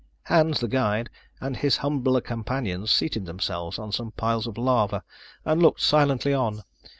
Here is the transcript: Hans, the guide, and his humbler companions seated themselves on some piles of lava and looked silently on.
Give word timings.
Hans, 0.23 0.59
the 0.61 0.67
guide, 0.67 1.11
and 1.39 1.55
his 1.55 1.77
humbler 1.77 2.21
companions 2.21 2.89
seated 2.89 3.27
themselves 3.27 3.77
on 3.77 3.91
some 3.91 4.13
piles 4.13 4.47
of 4.47 4.57
lava 4.57 5.03
and 5.45 5.61
looked 5.61 5.81
silently 5.81 6.33
on. 6.33 6.63